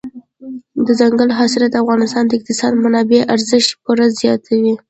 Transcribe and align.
دځنګل 0.85 1.29
حاصلات 1.39 1.71
د 1.71 1.75
افغانستان 1.83 2.23
د 2.27 2.31
اقتصادي 2.37 2.77
منابعو 2.83 3.27
ارزښت 3.35 3.69
پوره 3.83 4.05
زیاتوي. 4.21 4.73